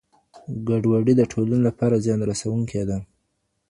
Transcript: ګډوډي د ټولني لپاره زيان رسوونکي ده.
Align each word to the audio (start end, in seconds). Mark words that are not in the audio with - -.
ګډوډي 0.67 1.13
د 1.17 1.21
ټولني 1.31 1.59
لپاره 1.67 2.01
زيان 2.05 2.19
رسوونکي 2.31 2.81
ده. 2.89 2.97